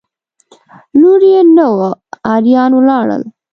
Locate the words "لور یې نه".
0.99-1.65